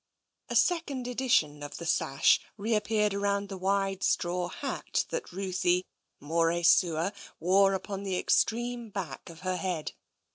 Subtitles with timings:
[0.49, 5.85] A second edition of the sash reappeared round the wide straw hat that Ruthie,
[6.19, 9.91] more sua, wore upon the extreme back of her head.